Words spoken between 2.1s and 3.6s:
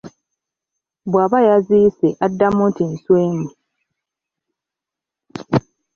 addamu nti nswemu.